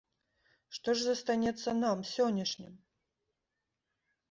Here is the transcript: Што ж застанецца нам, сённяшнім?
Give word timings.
Што 0.77 0.89
ж 1.01 1.05
застанецца 1.09 1.69
нам, 1.83 1.97
сённяшнім? 2.15 2.73